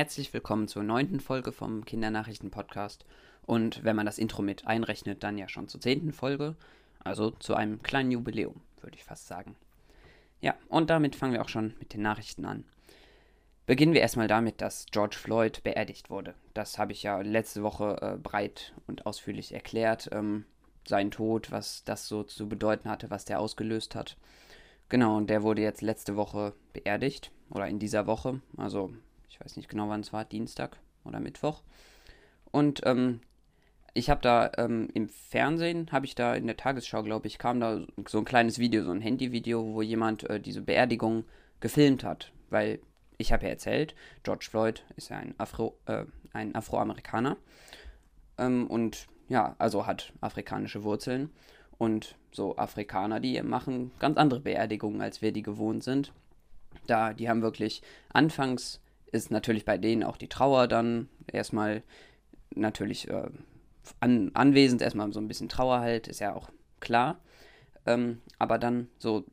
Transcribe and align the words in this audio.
Herzlich 0.00 0.32
willkommen 0.32 0.66
zur 0.66 0.82
neunten 0.82 1.20
Folge 1.20 1.52
vom 1.52 1.84
Kindernachrichten-Podcast 1.84 3.04
und 3.44 3.84
wenn 3.84 3.96
man 3.96 4.06
das 4.06 4.16
Intro 4.16 4.40
mit 4.40 4.66
einrechnet, 4.66 5.22
dann 5.22 5.36
ja 5.36 5.46
schon 5.46 5.68
zur 5.68 5.78
zehnten 5.78 6.14
Folge, 6.14 6.56
also 7.04 7.32
zu 7.32 7.54
einem 7.54 7.82
kleinen 7.82 8.10
Jubiläum, 8.10 8.62
würde 8.80 8.96
ich 8.96 9.04
fast 9.04 9.26
sagen. 9.26 9.56
Ja, 10.40 10.54
und 10.70 10.88
damit 10.88 11.16
fangen 11.16 11.34
wir 11.34 11.42
auch 11.42 11.50
schon 11.50 11.74
mit 11.80 11.92
den 11.92 12.00
Nachrichten 12.00 12.46
an. 12.46 12.64
Beginnen 13.66 13.92
wir 13.92 14.00
erstmal 14.00 14.26
damit, 14.26 14.62
dass 14.62 14.86
George 14.90 15.16
Floyd 15.18 15.62
beerdigt 15.64 16.08
wurde. 16.08 16.32
Das 16.54 16.78
habe 16.78 16.92
ich 16.92 17.02
ja 17.02 17.20
letzte 17.20 17.62
Woche 17.62 17.98
äh, 18.00 18.16
breit 18.16 18.72
und 18.86 19.04
ausführlich 19.04 19.52
erklärt. 19.52 20.08
Ähm, 20.12 20.46
sein 20.88 21.10
Tod, 21.10 21.50
was 21.50 21.84
das 21.84 22.08
so 22.08 22.22
zu 22.22 22.48
bedeuten 22.48 22.88
hatte, 22.88 23.10
was 23.10 23.26
der 23.26 23.38
ausgelöst 23.38 23.94
hat. 23.94 24.16
Genau, 24.88 25.18
und 25.18 25.28
der 25.28 25.42
wurde 25.42 25.60
jetzt 25.60 25.82
letzte 25.82 26.16
Woche 26.16 26.54
beerdigt 26.72 27.32
oder 27.50 27.68
in 27.68 27.78
dieser 27.78 28.06
Woche. 28.06 28.40
Also 28.56 28.94
ich 29.30 29.40
weiß 29.40 29.56
nicht 29.56 29.68
genau, 29.68 29.88
wann 29.88 30.00
es 30.00 30.12
war, 30.12 30.24
Dienstag 30.24 30.76
oder 31.04 31.20
Mittwoch. 31.20 31.62
Und 32.50 32.80
ähm, 32.84 33.20
ich 33.94 34.10
habe 34.10 34.20
da 34.20 34.50
ähm, 34.58 34.88
im 34.92 35.08
Fernsehen, 35.08 35.90
habe 35.92 36.06
ich 36.06 36.14
da 36.14 36.34
in 36.34 36.46
der 36.46 36.56
Tagesschau, 36.56 37.02
glaube 37.02 37.28
ich, 37.28 37.38
kam 37.38 37.60
da 37.60 37.80
so 38.06 38.18
ein 38.18 38.24
kleines 38.24 38.58
Video, 38.58 38.84
so 38.84 38.90
ein 38.90 39.00
Handyvideo, 39.00 39.74
wo 39.74 39.82
jemand 39.82 40.28
äh, 40.28 40.40
diese 40.40 40.60
Beerdigung 40.60 41.24
gefilmt 41.60 42.04
hat. 42.04 42.32
Weil 42.50 42.80
ich 43.18 43.32
habe 43.32 43.44
ja 43.44 43.50
erzählt, 43.50 43.94
George 44.22 44.46
Floyd 44.50 44.84
ist 44.96 45.10
ja 45.10 45.18
ein, 45.18 45.34
Afro, 45.38 45.78
äh, 45.86 46.04
ein 46.32 46.54
Afroamerikaner. 46.54 47.36
Ähm, 48.38 48.66
und 48.66 49.06
ja, 49.28 49.54
also 49.58 49.86
hat 49.86 50.12
afrikanische 50.20 50.82
Wurzeln. 50.82 51.30
Und 51.78 52.16
so 52.32 52.56
Afrikaner, 52.56 53.20
die 53.20 53.40
machen 53.42 53.92
ganz 54.00 54.18
andere 54.18 54.40
Beerdigungen, 54.40 55.00
als 55.00 55.22
wir 55.22 55.32
die 55.32 55.42
gewohnt 55.42 55.82
sind. 55.82 56.12
Da, 56.86 57.12
die 57.12 57.28
haben 57.28 57.42
wirklich, 57.42 57.82
anfangs 58.12 58.80
ist 59.12 59.30
natürlich 59.30 59.64
bei 59.64 59.78
denen 59.78 60.04
auch 60.04 60.16
die 60.16 60.28
Trauer 60.28 60.68
dann 60.68 61.08
erstmal 61.26 61.82
natürlich 62.54 63.08
äh, 63.08 63.28
an, 64.00 64.30
anwesend, 64.34 64.82
erstmal 64.82 65.12
so 65.12 65.20
ein 65.20 65.28
bisschen 65.28 65.48
Trauer 65.48 65.80
halt, 65.80 66.08
ist 66.08 66.20
ja 66.20 66.34
auch 66.34 66.50
klar. 66.80 67.18
Ähm, 67.86 68.20
aber 68.38 68.58
dann 68.58 68.88
so 68.98 69.24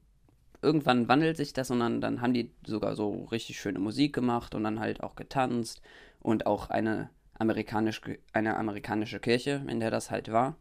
irgendwann 0.61 1.08
wandelt 1.08 1.38
sich 1.38 1.53
das 1.53 1.69
und 1.72 1.80
dann, 1.80 2.02
dann 2.02 2.22
haben 2.22 2.34
die 2.34 2.52
sogar 2.66 2.95
so 2.95 3.25
richtig 3.25 3.59
schöne 3.59 3.80
Musik 3.80 4.14
gemacht 4.14 4.56
und 4.56 4.64
dann 4.64 4.80
halt 4.80 5.02
auch 5.02 5.16
getanzt 5.16 5.81
und 6.22 6.45
auch 6.45 6.69
eine, 6.69 7.09
amerikanisch, 7.38 8.02
eine 8.34 8.58
amerikanische 8.58 9.19
Kirche, 9.19 9.64
in 9.67 9.80
der 9.80 9.91
das 9.91 10.12
halt 10.12 10.31
war 10.31 10.56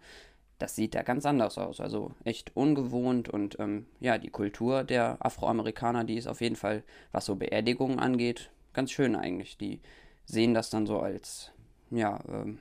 das 0.58 0.75
sieht 0.75 0.95
da 0.95 1.03
ganz 1.03 1.27
anders 1.27 1.58
aus. 1.58 1.80
Also 1.80 2.12
echt 2.25 2.56
ungewohnt 2.56 3.28
und 3.28 3.58
ähm, 3.58 3.86
ja, 4.01 4.19
die 4.19 4.30
Kultur 4.30 4.84
der 4.84 5.19
Afroamerikaner, 5.20 6.05
die 6.05 6.17
ist 6.17 6.27
auf 6.27 6.41
jeden 6.41 6.56
Fall, 6.56 6.83
was 7.12 7.27
so 7.27 7.36
Beerdigungen 7.36 7.98
angeht, 7.98 8.51
ganz 8.77 8.92
schön 8.92 9.16
eigentlich. 9.16 9.56
Die 9.56 9.80
sehen 10.27 10.55
das 10.55 10.70
dann 10.70 10.86
so 10.86 11.00
als, 11.00 11.50
ja, 11.91 12.20
ähm, 12.28 12.60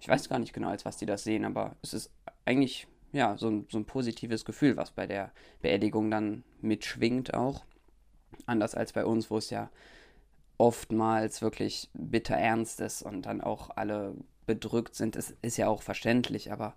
ich 0.00 0.08
weiß 0.08 0.28
gar 0.28 0.38
nicht 0.38 0.54
genau, 0.54 0.68
als 0.68 0.86
was 0.86 0.96
die 0.96 1.06
das 1.06 1.24
sehen, 1.24 1.44
aber 1.44 1.76
es 1.82 1.92
ist 1.92 2.10
eigentlich, 2.46 2.86
ja, 3.12 3.36
so 3.36 3.48
ein, 3.48 3.66
so 3.70 3.78
ein 3.78 3.84
positives 3.84 4.44
Gefühl, 4.44 4.76
was 4.76 4.92
bei 4.92 5.06
der 5.06 5.32
Beerdigung 5.60 6.10
dann 6.10 6.44
mitschwingt 6.60 7.34
auch. 7.34 7.64
Anders 8.46 8.74
als 8.74 8.92
bei 8.92 9.04
uns, 9.04 9.30
wo 9.30 9.36
es 9.36 9.50
ja 9.50 9.68
oftmals 10.58 11.42
wirklich 11.42 11.90
bitter 11.92 12.36
ernst 12.36 12.80
ist 12.80 13.02
und 13.02 13.22
dann 13.22 13.40
auch 13.40 13.70
alle 13.76 14.14
bedrückt 14.46 14.94
sind. 14.94 15.16
Das 15.16 15.34
ist 15.42 15.56
ja 15.56 15.68
auch 15.68 15.82
verständlich, 15.82 16.52
aber 16.52 16.74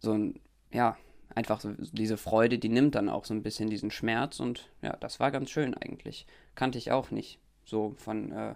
so 0.00 0.12
ein, 0.12 0.40
ja, 0.72 0.96
einfach 1.34 1.60
so 1.60 1.72
diese 1.92 2.16
Freude, 2.16 2.58
die 2.58 2.70
nimmt 2.70 2.94
dann 2.94 3.10
auch 3.10 3.26
so 3.26 3.34
ein 3.34 3.42
bisschen 3.42 3.68
diesen 3.68 3.90
Schmerz 3.90 4.40
und 4.40 4.70
ja, 4.80 4.96
das 4.96 5.20
war 5.20 5.30
ganz 5.30 5.50
schön 5.50 5.74
eigentlich. 5.74 6.26
Kannte 6.54 6.78
ich 6.78 6.92
auch 6.92 7.10
nicht 7.10 7.40
so 7.66 7.94
von 7.98 8.32
äh, 8.32 8.54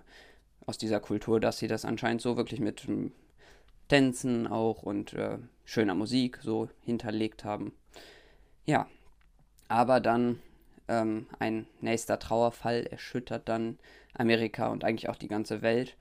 aus 0.64 0.78
dieser 0.78 1.00
Kultur, 1.00 1.38
dass 1.38 1.58
sie 1.58 1.68
das 1.68 1.84
anscheinend 1.84 2.22
so 2.22 2.38
wirklich 2.38 2.60
mit 2.60 2.88
ähm, 2.88 3.12
Tänzen 3.88 4.46
auch 4.46 4.82
und 4.82 5.12
äh, 5.12 5.36
schöner 5.64 5.94
Musik 5.94 6.38
so 6.42 6.70
hinterlegt 6.80 7.44
haben. 7.44 7.72
Ja, 8.64 8.88
aber 9.68 10.00
dann 10.00 10.40
ähm, 10.88 11.26
ein 11.38 11.66
nächster 11.82 12.18
Trauerfall 12.18 12.86
erschüttert 12.86 13.48
dann 13.48 13.78
Amerika 14.14 14.68
und 14.68 14.84
eigentlich 14.84 15.10
auch 15.10 15.16
die 15.16 15.28
ganze 15.28 15.60
Welt 15.60 15.96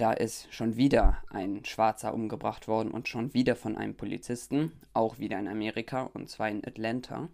da 0.00 0.12
ist 0.12 0.52
schon 0.52 0.76
wieder 0.76 1.18
ein 1.28 1.64
Schwarzer 1.66 2.14
umgebracht 2.14 2.68
worden 2.68 2.90
und 2.90 3.08
schon 3.08 3.34
wieder 3.34 3.54
von 3.54 3.76
einem 3.76 3.94
Polizisten, 3.94 4.72
auch 4.94 5.18
wieder 5.18 5.38
in 5.38 5.46
Amerika 5.46 6.04
und 6.14 6.30
zwar 6.30 6.48
in 6.48 6.66
Atlanta. 6.66 7.28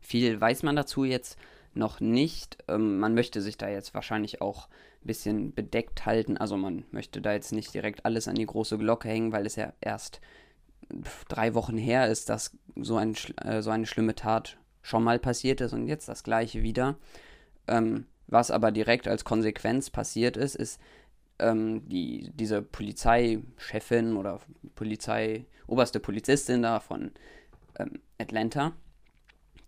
Viel 0.00 0.40
weiß 0.40 0.64
man 0.64 0.74
dazu 0.74 1.04
jetzt 1.04 1.38
noch 1.78 2.00
nicht. 2.00 2.58
Ähm, 2.68 2.98
man 2.98 3.14
möchte 3.14 3.40
sich 3.40 3.56
da 3.56 3.68
jetzt 3.68 3.94
wahrscheinlich 3.94 4.40
auch 4.40 4.68
ein 5.02 5.06
bisschen 5.06 5.54
bedeckt 5.54 6.06
halten. 6.06 6.36
Also 6.36 6.56
man 6.56 6.84
möchte 6.90 7.22
da 7.22 7.32
jetzt 7.32 7.52
nicht 7.52 7.72
direkt 7.72 8.04
alles 8.04 8.28
an 8.28 8.34
die 8.34 8.46
große 8.46 8.78
Glocke 8.78 9.08
hängen, 9.08 9.32
weil 9.32 9.46
es 9.46 9.56
ja 9.56 9.72
erst 9.80 10.20
drei 11.28 11.54
Wochen 11.54 11.76
her 11.76 12.08
ist, 12.08 12.28
dass 12.28 12.56
so, 12.76 12.96
ein, 12.96 13.14
äh, 13.44 13.62
so 13.62 13.70
eine 13.70 13.86
schlimme 13.86 14.14
Tat 14.14 14.58
schon 14.82 15.04
mal 15.04 15.18
passiert 15.18 15.60
ist 15.60 15.72
und 15.72 15.86
jetzt 15.86 16.08
das 16.08 16.22
gleiche 16.22 16.62
wieder. 16.62 16.96
Ähm, 17.66 18.06
was 18.26 18.50
aber 18.50 18.72
direkt 18.72 19.08
als 19.08 19.24
Konsequenz 19.24 19.90
passiert 19.90 20.36
ist, 20.36 20.54
ist, 20.54 20.80
ähm, 21.38 21.88
die, 21.88 22.30
diese 22.34 22.62
Polizeichefin 22.62 24.16
oder 24.16 24.40
Polizei, 24.74 25.46
oberste 25.66 26.00
Polizistin 26.00 26.62
da 26.62 26.80
von 26.80 27.12
ähm, 27.78 28.00
Atlanta, 28.18 28.72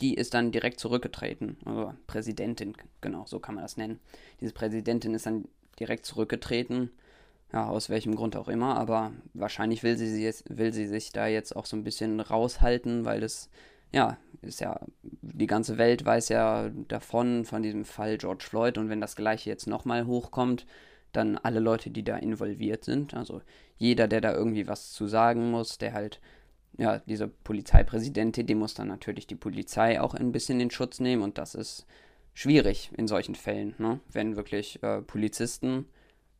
die 0.01 0.15
ist 0.15 0.35
dann 0.35 0.53
direkt 0.53 0.81
zurückgetreten. 0.81 1.57
Also 1.65 1.95
Präsidentin, 2.07 2.75
genau, 3.01 3.25
so 3.27 3.39
kann 3.39 3.55
man 3.55 3.65
das 3.65 3.77
nennen. 3.77 4.01
Diese 4.41 4.53
Präsidentin 4.53 5.15
ist 5.15 5.27
dann 5.27 5.47
direkt 5.79 6.07
zurückgetreten. 6.07 6.91
Ja, 7.53 7.69
aus 7.69 7.91
welchem 7.91 8.15
Grund 8.15 8.37
auch 8.37 8.47
immer, 8.47 8.77
aber 8.77 9.13
wahrscheinlich 9.35 9.83
will 9.83 9.97
sie, 9.97 10.07
sie 10.07 10.23
jetzt, 10.23 10.57
will 10.57 10.73
sie 10.73 10.87
sich 10.87 11.11
da 11.11 11.27
jetzt 11.27 11.57
auch 11.57 11.67
so 11.67 11.77
ein 11.77 11.83
bisschen 11.83 12.21
raushalten, 12.21 13.05
weil 13.05 13.21
das, 13.21 13.51
ja, 13.91 14.19
ist 14.41 14.61
ja, 14.61 14.79
die 15.03 15.49
ganze 15.49 15.77
Welt 15.77 16.05
weiß 16.05 16.29
ja 16.29 16.71
davon, 16.87 17.45
von 17.45 17.65
diesem 17.65 17.85
Fall 17.85 18.19
George 18.19 18.45
Floyd 18.49 18.79
und 18.79 18.89
wenn 18.89 19.01
das 19.01 19.17
gleiche 19.17 19.51
jetzt 19.51 19.67
nochmal 19.67 20.07
hochkommt, 20.07 20.65
dann 21.13 21.39
alle 21.39 21.59
Leute, 21.59 21.91
die 21.91 22.05
da 22.05 22.17
involviert 22.19 22.85
sind. 22.85 23.15
Also 23.15 23.43
jeder, 23.79 24.07
der 24.07 24.21
da 24.21 24.33
irgendwie 24.33 24.69
was 24.69 24.93
zu 24.93 25.09
sagen 25.09 25.51
muss, 25.51 25.79
der 25.79 25.93
halt, 25.93 26.21
ja, 26.79 26.99
diese 27.01 27.29
Polizeipräsidentin, 27.29 28.47
die 28.47 28.55
muss 28.55 28.75
dann 28.75 28.89
natürlich 28.89 29.27
die 29.27 29.35
Polizei 29.35 30.01
auch 30.01 30.15
ein 30.15 30.33
bisschen 30.33 30.61
in 30.61 30.71
Schutz 30.71 31.01
nehmen 31.01 31.23
und 31.23 31.39
das 31.39 31.55
ist 31.55 31.87
schwierig 32.35 32.91
in 32.97 33.07
solchen 33.07 33.35
Fällen, 33.35 33.75
ne? 33.79 34.01
wenn 34.11 34.37
wirklich 34.37 34.83
äh, 34.83 35.03
Polizisten 35.03 35.87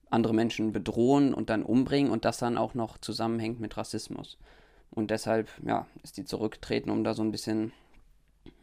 andere 0.09 0.35
Menschen 0.35 0.73
bedrohen 0.73 1.33
und 1.35 1.51
dann 1.51 1.63
umbringen 1.63 2.11
und 2.11 2.25
das 2.25 2.39
dann 2.39 2.59
auch 2.59 2.75
noch 2.75 2.99
zusammenhängt 2.99 3.61
mit 3.61 3.77
Rassismus. 3.77 4.39
Und 4.91 5.11
deshalb, 5.11 5.49
ja, 5.65 5.87
ist 6.03 6.17
die 6.17 6.25
zurückgetreten, 6.25 6.91
um 6.91 7.05
da 7.05 7.15
so 7.15 7.23
ein 7.23 7.31
bisschen, 7.31 7.73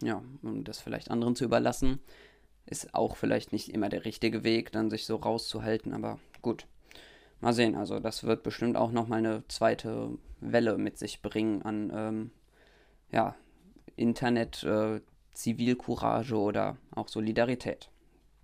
ja, 0.01 0.21
um 0.43 0.63
das 0.65 0.79
vielleicht 0.79 1.09
anderen 1.09 1.35
zu 1.35 1.45
überlassen. 1.45 1.99
Ist 2.65 2.93
auch 2.93 3.15
vielleicht 3.15 3.53
nicht 3.53 3.73
immer 3.73 3.87
der 3.87 4.03
richtige 4.03 4.43
Weg, 4.43 4.73
dann 4.73 4.89
sich 4.89 5.05
so 5.05 5.15
rauszuhalten, 5.15 5.93
aber 5.93 6.19
gut. 6.41 6.67
Mal 7.39 7.53
sehen, 7.53 7.75
also 7.75 7.99
das 7.99 8.23
wird 8.23 8.43
bestimmt 8.43 8.77
auch 8.77 8.91
nochmal 8.91 9.19
eine 9.19 9.43
zweite 9.47 10.17
Welle 10.39 10.77
mit 10.77 10.97
sich 10.97 11.21
bringen 11.21 11.61
an, 11.61 11.91
ähm, 11.93 12.31
ja, 13.11 13.35
Internet, 13.95 14.63
äh, 14.63 15.01
Zivilcourage 15.33 16.35
oder 16.35 16.77
auch 16.95 17.07
Solidarität. 17.07 17.89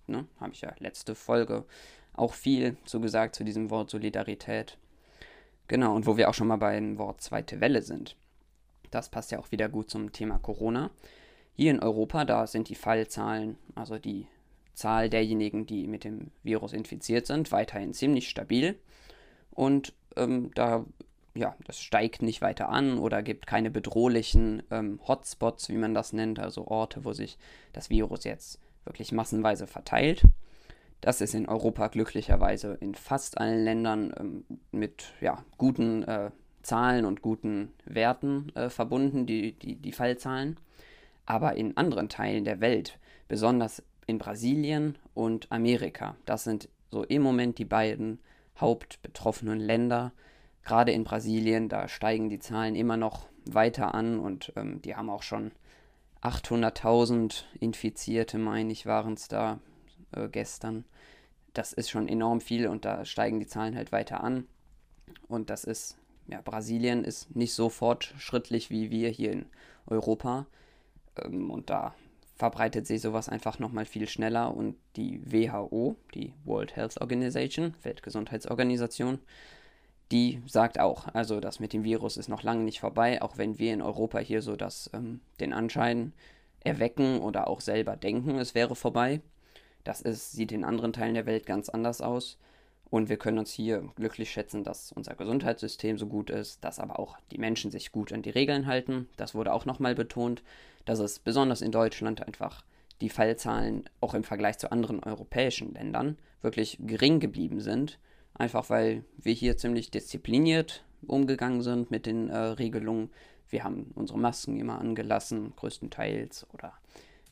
Ne? 0.06 0.26
Habe 0.40 0.52
ich 0.52 0.60
ja 0.60 0.72
letzte 0.78 1.14
Folge 1.14 1.64
auch 2.12 2.34
viel 2.34 2.76
zu 2.84 3.00
gesagt 3.00 3.34
zu 3.34 3.44
diesem 3.44 3.70
Wort 3.70 3.90
Solidarität. 3.90 4.78
Genau, 5.66 5.94
und 5.94 6.06
wo 6.06 6.16
wir 6.16 6.28
auch 6.28 6.34
schon 6.34 6.46
mal 6.46 6.56
beim 6.56 6.98
Wort 6.98 7.20
zweite 7.20 7.60
Welle 7.60 7.82
sind. 7.82 8.16
Das 8.90 9.08
passt 9.08 9.32
ja 9.32 9.40
auch 9.40 9.50
wieder 9.50 9.68
gut 9.68 9.90
zum 9.90 10.12
Thema 10.12 10.38
Corona. 10.38 10.90
Hier 11.56 11.70
in 11.70 11.80
Europa, 11.80 12.24
da 12.24 12.46
sind 12.46 12.68
die 12.68 12.74
Fallzahlen, 12.74 13.56
also 13.74 13.98
die 13.98 14.26
Zahl 14.74 15.08
derjenigen, 15.08 15.66
die 15.66 15.86
mit 15.86 16.04
dem 16.04 16.30
Virus 16.42 16.72
infiziert 16.72 17.26
sind, 17.26 17.52
weiterhin 17.52 17.92
ziemlich 17.92 18.28
stabil. 18.28 18.78
Und 19.50 19.92
ähm, 20.16 20.50
da, 20.54 20.84
ja, 21.34 21.56
das 21.66 21.80
steigt 21.80 22.22
nicht 22.22 22.42
weiter 22.42 22.68
an 22.68 22.98
oder 22.98 23.22
gibt 23.22 23.46
keine 23.46 23.70
bedrohlichen 23.70 24.62
ähm, 24.70 25.00
Hotspots, 25.06 25.68
wie 25.68 25.76
man 25.76 25.94
das 25.94 26.12
nennt, 26.12 26.38
also 26.38 26.66
Orte, 26.66 27.04
wo 27.04 27.12
sich 27.12 27.38
das 27.72 27.90
Virus 27.90 28.24
jetzt 28.24 28.60
wirklich 28.84 29.12
massenweise 29.12 29.66
verteilt. 29.66 30.22
Das 31.00 31.20
ist 31.20 31.34
in 31.34 31.48
Europa 31.48 31.88
glücklicherweise 31.88 32.78
in 32.80 32.94
fast 32.94 33.38
allen 33.38 33.64
Ländern 33.64 34.14
ähm, 34.18 34.44
mit 34.70 35.04
ja, 35.20 35.44
guten 35.58 36.02
äh, 36.04 36.30
Zahlen 36.62 37.04
und 37.04 37.20
guten 37.20 37.72
Werten 37.84 38.50
äh, 38.54 38.70
verbunden, 38.70 39.26
die, 39.26 39.52
die, 39.52 39.76
die 39.76 39.92
Fallzahlen 39.92 40.58
aber 41.26 41.56
in 41.56 41.76
anderen 41.76 42.08
Teilen 42.08 42.44
der 42.44 42.60
Welt, 42.60 42.98
besonders 43.28 43.82
in 44.06 44.18
Brasilien 44.18 44.96
und 45.14 45.50
Amerika. 45.50 46.16
Das 46.24 46.44
sind 46.44 46.68
so 46.90 47.04
im 47.04 47.22
Moment 47.22 47.58
die 47.58 47.64
beiden 47.64 48.18
hauptbetroffenen 48.58 49.58
Länder. 49.58 50.12
Gerade 50.64 50.92
in 50.92 51.04
Brasilien, 51.04 51.68
da 51.68 51.88
steigen 51.88 52.30
die 52.30 52.38
Zahlen 52.38 52.74
immer 52.74 52.96
noch 52.96 53.26
weiter 53.44 53.94
an 53.94 54.18
und 54.18 54.52
ähm, 54.56 54.80
die 54.82 54.96
haben 54.96 55.10
auch 55.10 55.22
schon 55.22 55.52
800.000 56.22 57.44
Infizierte, 57.60 58.38
meine 58.38 58.72
ich, 58.72 58.86
waren 58.86 59.14
es 59.14 59.28
da 59.28 59.58
äh, 60.12 60.28
gestern. 60.28 60.84
das 61.52 61.72
ist 61.72 61.90
schon 61.90 62.08
enorm 62.08 62.40
viel 62.40 62.66
und 62.66 62.84
da 62.84 63.04
steigen 63.04 63.38
die 63.38 63.46
Zahlen 63.46 63.76
halt 63.76 63.92
weiter 63.92 64.24
an. 64.24 64.46
Und 65.28 65.50
das 65.50 65.64
ist, 65.64 65.98
ja, 66.26 66.40
Brasilien 66.40 67.04
ist 67.04 67.36
nicht 67.36 67.54
so 67.54 67.68
fortschrittlich 67.68 68.70
wie 68.70 68.90
wir 68.90 69.08
hier 69.10 69.32
in 69.32 69.46
Europa. 69.86 70.46
Ähm, 71.22 71.50
und 71.50 71.70
da 71.70 71.94
verbreitet 72.34 72.86
sich 72.86 73.00
sowas 73.00 73.28
einfach 73.28 73.58
nochmal 73.58 73.84
viel 73.84 74.08
schneller 74.08 74.54
und 74.54 74.76
die 74.96 75.20
WHO, 75.24 75.96
die 76.14 76.32
World 76.44 76.74
Health 76.76 77.00
Organization, 77.00 77.74
Weltgesundheitsorganisation, 77.82 79.20
die 80.10 80.42
sagt 80.46 80.78
auch, 80.78 81.08
also 81.14 81.40
das 81.40 81.60
mit 81.60 81.72
dem 81.72 81.84
Virus 81.84 82.16
ist 82.16 82.28
noch 82.28 82.42
lange 82.42 82.64
nicht 82.64 82.80
vorbei, 82.80 83.22
auch 83.22 83.38
wenn 83.38 83.58
wir 83.58 83.72
in 83.72 83.82
Europa 83.82 84.18
hier 84.18 84.42
so 84.42 84.56
das, 84.56 84.90
ähm, 84.92 85.20
den 85.40 85.52
Anschein 85.52 86.12
erwecken 86.60 87.20
oder 87.20 87.48
auch 87.48 87.60
selber 87.60 87.96
denken, 87.96 88.38
es 88.38 88.54
wäre 88.54 88.74
vorbei. 88.74 89.20
Das 89.84 90.00
ist, 90.00 90.32
sieht 90.32 90.50
in 90.50 90.64
anderen 90.64 90.92
Teilen 90.92 91.14
der 91.14 91.26
Welt 91.26 91.46
ganz 91.46 91.68
anders 91.68 92.00
aus. 92.00 92.38
Und 92.94 93.08
wir 93.08 93.16
können 93.16 93.40
uns 93.40 93.50
hier 93.50 93.82
glücklich 93.96 94.30
schätzen, 94.30 94.62
dass 94.62 94.92
unser 94.92 95.16
Gesundheitssystem 95.16 95.98
so 95.98 96.06
gut 96.06 96.30
ist, 96.30 96.62
dass 96.62 96.78
aber 96.78 97.00
auch 97.00 97.18
die 97.32 97.38
Menschen 97.38 97.72
sich 97.72 97.90
gut 97.90 98.12
an 98.12 98.22
die 98.22 98.30
Regeln 98.30 98.68
halten. 98.68 99.08
Das 99.16 99.34
wurde 99.34 99.52
auch 99.52 99.64
nochmal 99.64 99.96
betont, 99.96 100.44
dass 100.84 101.00
es 101.00 101.18
besonders 101.18 101.60
in 101.60 101.72
Deutschland 101.72 102.24
einfach 102.24 102.64
die 103.00 103.08
Fallzahlen 103.08 103.90
auch 104.00 104.14
im 104.14 104.22
Vergleich 104.22 104.58
zu 104.58 104.70
anderen 104.70 105.02
europäischen 105.02 105.74
Ländern 105.74 106.18
wirklich 106.40 106.78
gering 106.82 107.18
geblieben 107.18 107.58
sind. 107.58 107.98
Einfach 108.32 108.70
weil 108.70 109.02
wir 109.16 109.32
hier 109.32 109.56
ziemlich 109.56 109.90
diszipliniert 109.90 110.84
umgegangen 111.04 111.62
sind 111.62 111.90
mit 111.90 112.06
den 112.06 112.28
äh, 112.30 112.36
Regelungen. 112.36 113.10
Wir 113.50 113.64
haben 113.64 113.90
unsere 113.96 114.20
Masken 114.20 114.56
immer 114.56 114.78
angelassen, 114.78 115.52
größtenteils. 115.56 116.46
Oder 116.54 116.74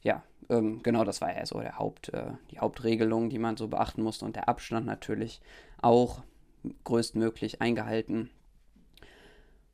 ja, 0.02 0.22
ähm, 0.48 0.82
genau 0.82 1.04
das 1.04 1.20
war 1.20 1.34
ja 1.34 1.46
so 1.46 1.60
der 1.60 1.78
Haupt, 1.78 2.10
äh, 2.10 2.32
die 2.50 2.58
Hauptregelung, 2.58 3.30
die 3.30 3.38
man 3.38 3.56
so 3.56 3.68
beachten 3.68 4.02
musste. 4.02 4.24
Und 4.24 4.36
der 4.36 4.48
Abstand 4.48 4.86
natürlich 4.86 5.40
auch 5.80 6.22
größtmöglich 6.84 7.60
eingehalten. 7.60 8.30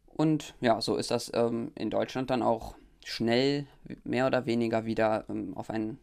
Und 0.06 0.54
ja, 0.60 0.80
so 0.80 0.96
ist 0.96 1.10
das 1.10 1.30
ähm, 1.34 1.72
in 1.74 1.90
Deutschland 1.90 2.30
dann 2.30 2.42
auch 2.42 2.74
schnell 3.04 3.66
mehr 4.04 4.26
oder 4.26 4.46
weniger 4.46 4.84
wieder 4.84 5.24
ähm, 5.28 5.56
auf 5.56 5.70
ein 5.70 5.98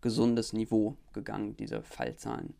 gesundes 0.00 0.52
Niveau 0.52 0.96
gegangen, 1.12 1.56
diese 1.56 1.82
Fallzahlen. 1.82 2.54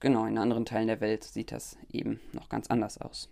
Genau, 0.00 0.26
in 0.26 0.38
anderen 0.38 0.64
Teilen 0.64 0.86
der 0.86 1.00
Welt 1.00 1.24
sieht 1.24 1.52
das 1.52 1.76
eben 1.90 2.20
noch 2.32 2.48
ganz 2.48 2.68
anders 2.68 2.98
aus. 2.98 3.28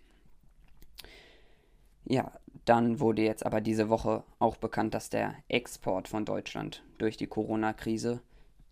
Ja, 2.11 2.29
dann 2.65 2.99
wurde 2.99 3.21
jetzt 3.21 3.45
aber 3.45 3.61
diese 3.61 3.87
Woche 3.87 4.25
auch 4.37 4.57
bekannt, 4.57 4.93
dass 4.93 5.09
der 5.09 5.33
Export 5.47 6.09
von 6.09 6.25
Deutschland 6.25 6.83
durch 6.97 7.15
die 7.15 7.27
Corona-Krise 7.27 8.19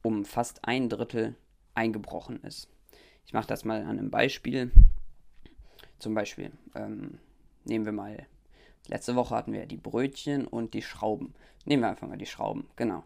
um 0.02 0.26
fast 0.26 0.66
ein 0.66 0.90
Drittel 0.90 1.36
eingebrochen 1.74 2.44
ist. 2.44 2.68
Ich 3.26 3.32
mache 3.32 3.48
das 3.48 3.64
mal 3.64 3.84
an 3.84 3.98
einem 3.98 4.12
Beispiel. 4.12 4.72
Zum 6.00 6.16
Beispiel 6.16 6.52
ähm, 6.76 7.20
nehmen 7.64 7.86
wir 7.86 7.94
mal 7.94 8.28
Letzte 8.88 9.16
Woche 9.16 9.36
hatten 9.36 9.54
wir 9.54 9.68
die 9.68 9.78
Brötchen 9.78 10.46
und 10.46 10.74
die 10.74 10.82
Schrauben. 10.82 11.34
Nehmen 11.64 11.84
wir 11.84 11.90
einfach 11.90 12.10
mal 12.10 12.18
die 12.18 12.26
Schrauben, 12.26 12.68
genau. 12.76 13.06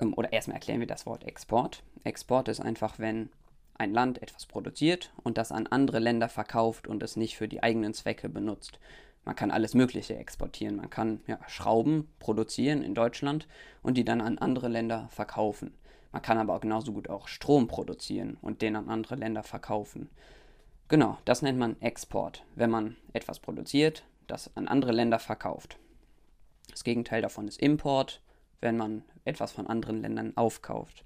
Ähm, 0.00 0.14
oder 0.14 0.32
erstmal 0.32 0.56
erklären 0.56 0.80
wir 0.80 0.88
das 0.88 1.06
Wort 1.06 1.22
Export. 1.22 1.84
Export 2.02 2.48
ist 2.48 2.60
einfach, 2.60 2.98
wenn 2.98 3.28
ein 3.74 3.92
Land 3.92 4.20
etwas 4.20 4.46
produziert 4.46 5.12
und 5.22 5.38
das 5.38 5.52
an 5.52 5.68
andere 5.68 6.00
Länder 6.00 6.28
verkauft 6.28 6.88
und 6.88 7.04
es 7.04 7.14
nicht 7.14 7.36
für 7.36 7.46
die 7.46 7.62
eigenen 7.62 7.94
Zwecke 7.94 8.28
benutzt. 8.28 8.80
Man 9.24 9.36
kann 9.36 9.50
alles 9.50 9.74
Mögliche 9.74 10.16
exportieren. 10.16 10.76
Man 10.76 10.90
kann 10.90 11.20
ja, 11.26 11.38
Schrauben 11.46 12.08
produzieren 12.18 12.82
in 12.82 12.94
Deutschland 12.94 13.46
und 13.82 13.96
die 13.96 14.04
dann 14.04 14.20
an 14.20 14.38
andere 14.38 14.68
Länder 14.68 15.08
verkaufen. 15.10 15.74
Man 16.12 16.22
kann 16.22 16.38
aber 16.38 16.54
auch 16.54 16.60
genauso 16.60 16.92
gut 16.92 17.08
auch 17.08 17.28
Strom 17.28 17.68
produzieren 17.68 18.36
und 18.40 18.62
den 18.62 18.76
an 18.76 18.88
andere 18.88 19.16
Länder 19.16 19.42
verkaufen. 19.42 20.10
Genau, 20.88 21.18
das 21.24 21.42
nennt 21.42 21.58
man 21.58 21.80
Export. 21.80 22.44
Wenn 22.56 22.70
man 22.70 22.96
etwas 23.12 23.38
produziert, 23.38 24.04
das 24.26 24.50
an 24.56 24.66
andere 24.66 24.92
Länder 24.92 25.18
verkauft. 25.18 25.78
Das 26.70 26.82
Gegenteil 26.82 27.22
davon 27.22 27.46
ist 27.46 27.60
Import, 27.60 28.20
wenn 28.60 28.76
man 28.76 29.04
etwas 29.24 29.52
von 29.52 29.66
anderen 29.66 30.02
Ländern 30.02 30.36
aufkauft. 30.36 31.04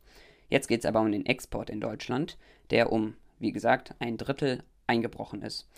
Jetzt 0.48 0.68
geht 0.68 0.80
es 0.80 0.86
aber 0.86 1.00
um 1.00 1.10
den 1.10 1.26
Export 1.26 1.70
in 1.70 1.80
Deutschland, 1.80 2.38
der 2.70 2.92
um, 2.92 3.14
wie 3.38 3.52
gesagt, 3.52 3.94
ein 3.98 4.16
Drittel 4.16 4.62
eingebrochen 4.86 5.42
ist. 5.42 5.68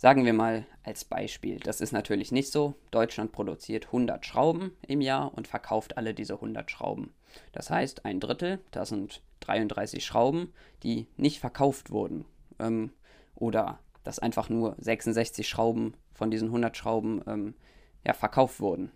Sagen 0.00 0.24
wir 0.24 0.32
mal 0.32 0.64
als 0.82 1.04
Beispiel, 1.04 1.60
das 1.60 1.82
ist 1.82 1.92
natürlich 1.92 2.32
nicht 2.32 2.50
so. 2.50 2.72
Deutschland 2.90 3.32
produziert 3.32 3.88
100 3.88 4.24
Schrauben 4.24 4.74
im 4.88 5.02
Jahr 5.02 5.34
und 5.34 5.46
verkauft 5.46 5.98
alle 5.98 6.14
diese 6.14 6.36
100 6.36 6.70
Schrauben. 6.70 7.12
Das 7.52 7.68
heißt, 7.68 8.06
ein 8.06 8.18
Drittel, 8.18 8.60
das 8.70 8.88
sind 8.88 9.20
33 9.40 10.02
Schrauben, 10.02 10.54
die 10.82 11.06
nicht 11.18 11.38
verkauft 11.38 11.90
wurden. 11.90 12.24
Ähm, 12.58 12.94
oder 13.34 13.78
dass 14.02 14.18
einfach 14.18 14.48
nur 14.48 14.74
66 14.78 15.46
Schrauben 15.46 15.92
von 16.14 16.30
diesen 16.30 16.48
100 16.48 16.78
Schrauben 16.78 17.22
ähm, 17.26 17.54
ja, 18.02 18.14
verkauft 18.14 18.60
wurden. 18.60 18.90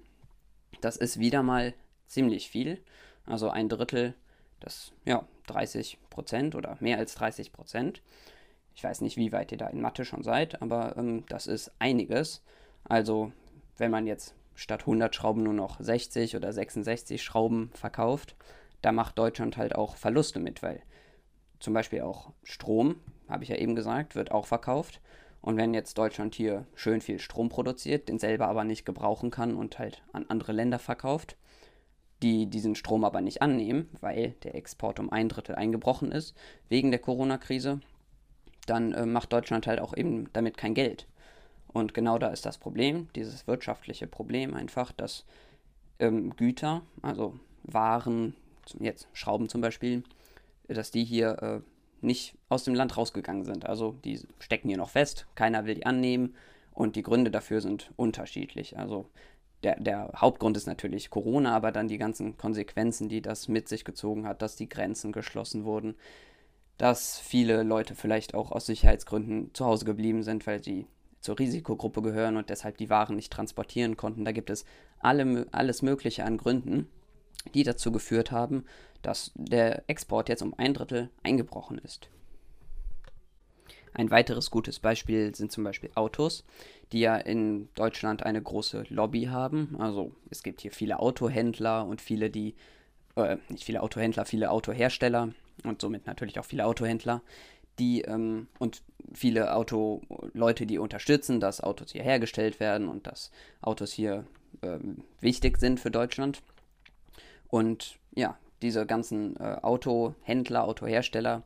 Das 0.80 0.96
ist 0.96 1.18
wieder 1.18 1.42
mal 1.42 1.74
ziemlich 2.06 2.48
viel. 2.48 2.82
Also 3.26 3.50
ein 3.50 3.68
Drittel, 3.68 4.14
das 4.58 4.92
ja 5.04 5.28
30 5.48 5.98
Prozent 6.08 6.54
oder 6.54 6.78
mehr 6.80 6.96
als 6.96 7.14
30 7.16 7.52
Prozent. 7.52 8.00
Ich 8.74 8.82
weiß 8.82 9.00
nicht, 9.00 9.16
wie 9.16 9.32
weit 9.32 9.52
ihr 9.52 9.58
da 9.58 9.68
in 9.68 9.80
Mathe 9.80 10.04
schon 10.04 10.22
seid, 10.22 10.60
aber 10.60 10.96
ähm, 10.96 11.24
das 11.28 11.46
ist 11.46 11.72
einiges. 11.78 12.42
Also 12.84 13.32
wenn 13.76 13.90
man 13.90 14.06
jetzt 14.06 14.34
statt 14.54 14.80
100 14.80 15.14
Schrauben 15.14 15.42
nur 15.42 15.52
noch 15.52 15.80
60 15.80 16.36
oder 16.36 16.52
66 16.52 17.22
Schrauben 17.22 17.70
verkauft, 17.74 18.36
da 18.82 18.92
macht 18.92 19.18
Deutschland 19.18 19.56
halt 19.56 19.74
auch 19.74 19.96
Verluste 19.96 20.40
mit, 20.40 20.62
weil 20.62 20.82
zum 21.58 21.72
Beispiel 21.72 22.02
auch 22.02 22.32
Strom, 22.42 22.96
habe 23.28 23.42
ich 23.42 23.48
ja 23.48 23.56
eben 23.56 23.74
gesagt, 23.74 24.14
wird 24.14 24.30
auch 24.30 24.46
verkauft. 24.46 25.00
Und 25.40 25.56
wenn 25.56 25.74
jetzt 25.74 25.98
Deutschland 25.98 26.34
hier 26.34 26.66
schön 26.74 27.00
viel 27.00 27.18
Strom 27.18 27.48
produziert, 27.48 28.08
den 28.08 28.18
selber 28.18 28.48
aber 28.48 28.64
nicht 28.64 28.84
gebrauchen 28.84 29.30
kann 29.30 29.54
und 29.54 29.78
halt 29.78 30.02
an 30.12 30.26
andere 30.28 30.52
Länder 30.52 30.78
verkauft, 30.78 31.36
die 32.22 32.46
diesen 32.46 32.74
Strom 32.74 33.04
aber 33.04 33.20
nicht 33.20 33.42
annehmen, 33.42 33.90
weil 34.00 34.30
der 34.42 34.54
Export 34.54 35.00
um 35.00 35.10
ein 35.10 35.28
Drittel 35.28 35.54
eingebrochen 35.54 36.12
ist 36.12 36.34
wegen 36.68 36.90
der 36.90 37.00
Corona-Krise, 37.00 37.80
dann 38.66 38.92
äh, 38.92 39.06
macht 39.06 39.32
Deutschland 39.32 39.66
halt 39.66 39.80
auch 39.80 39.96
eben 39.96 40.32
damit 40.32 40.56
kein 40.56 40.74
Geld. 40.74 41.06
Und 41.68 41.92
genau 41.92 42.18
da 42.18 42.28
ist 42.28 42.46
das 42.46 42.58
Problem, 42.58 43.08
dieses 43.16 43.46
wirtschaftliche 43.46 44.06
Problem 44.06 44.54
einfach, 44.54 44.92
dass 44.92 45.24
ähm, 45.98 46.34
Güter, 46.36 46.82
also 47.02 47.38
Waren, 47.64 48.34
jetzt 48.78 49.08
Schrauben 49.12 49.48
zum 49.48 49.60
Beispiel, 49.60 50.04
dass 50.68 50.90
die 50.90 51.04
hier 51.04 51.42
äh, 51.42 51.60
nicht 52.04 52.34
aus 52.48 52.64
dem 52.64 52.74
Land 52.74 52.96
rausgegangen 52.96 53.44
sind. 53.44 53.66
Also 53.66 53.96
die 54.04 54.20
stecken 54.38 54.68
hier 54.68 54.78
noch 54.78 54.90
fest, 54.90 55.26
keiner 55.34 55.64
will 55.64 55.74
die 55.74 55.86
annehmen 55.86 56.34
und 56.72 56.96
die 56.96 57.02
Gründe 57.02 57.30
dafür 57.30 57.60
sind 57.60 57.90
unterschiedlich. 57.96 58.78
Also 58.78 59.06
der, 59.62 59.80
der, 59.80 60.12
Hauptgrund 60.16 60.56
ist 60.56 60.66
natürlich 60.66 61.10
Corona, 61.10 61.56
aber 61.56 61.72
dann 61.72 61.88
die 61.88 61.98
ganzen 61.98 62.36
Konsequenzen, 62.36 63.08
die 63.08 63.22
das 63.22 63.48
mit 63.48 63.68
sich 63.68 63.84
gezogen 63.84 64.26
hat, 64.26 64.42
dass 64.42 64.56
die 64.56 64.68
Grenzen 64.68 65.10
geschlossen 65.10 65.64
wurden, 65.64 65.96
dass 66.78 67.18
viele 67.18 67.62
Leute 67.62 67.94
vielleicht 67.94 68.34
auch 68.34 68.52
aus 68.52 68.66
Sicherheitsgründen 68.66 69.54
zu 69.54 69.64
Hause 69.64 69.84
geblieben 69.84 70.22
sind, 70.22 70.46
weil 70.46 70.62
sie 70.62 70.86
zur 71.20 71.38
Risikogruppe 71.38 72.02
gehören 72.02 72.36
und 72.36 72.50
deshalb 72.50 72.76
die 72.78 72.90
Waren 72.90 73.16
nicht 73.16 73.32
transportieren 73.32 73.96
konnten. 73.96 74.24
Da 74.24 74.32
gibt 74.32 74.50
es 74.50 74.64
alle, 74.98 75.46
alles 75.52 75.82
Mögliche 75.82 76.24
an 76.24 76.36
Gründen 76.36 76.88
die 77.52 77.62
dazu 77.62 77.92
geführt 77.92 78.30
haben, 78.30 78.64
dass 79.02 79.32
der 79.34 79.88
Export 79.88 80.28
jetzt 80.28 80.42
um 80.42 80.54
ein 80.56 80.72
Drittel 80.72 81.10
eingebrochen 81.22 81.78
ist. 81.78 82.08
Ein 83.92 84.10
weiteres 84.10 84.50
gutes 84.50 84.80
Beispiel 84.80 85.34
sind 85.34 85.52
zum 85.52 85.62
Beispiel 85.62 85.90
Autos, 85.94 86.44
die 86.90 87.00
ja 87.00 87.16
in 87.16 87.68
Deutschland 87.74 88.24
eine 88.24 88.42
große 88.42 88.86
Lobby 88.88 89.24
haben. 89.24 89.76
Also 89.78 90.12
es 90.30 90.42
gibt 90.42 90.62
hier 90.62 90.72
viele 90.72 90.98
Autohändler 90.98 91.86
und 91.86 92.00
viele, 92.00 92.30
die, 92.30 92.56
äh, 93.14 93.36
nicht 93.48 93.64
viele 93.64 93.82
Autohändler, 93.82 94.24
viele 94.24 94.50
Autohersteller 94.50 95.32
und 95.62 95.80
somit 95.80 96.06
natürlich 96.06 96.38
auch 96.38 96.44
viele 96.44 96.66
Autohändler, 96.66 97.22
die 97.78 98.02
ähm, 98.02 98.48
und 98.58 98.82
viele 99.12 99.54
Autoleute, 99.54 100.66
die 100.66 100.78
unterstützen, 100.78 101.40
dass 101.40 101.60
Autos 101.60 101.92
hier 101.92 102.02
hergestellt 102.02 102.60
werden 102.60 102.88
und 102.88 103.06
dass 103.06 103.30
Autos 103.60 103.92
hier 103.92 104.24
ähm, 104.62 105.04
wichtig 105.20 105.58
sind 105.58 105.80
für 105.80 105.90
Deutschland. 105.90 106.42
Und 107.48 107.98
ja, 108.14 108.36
diese 108.62 108.86
ganzen 108.86 109.36
äh, 109.36 109.58
Autohändler, 109.62 110.64
Autohersteller, 110.64 111.42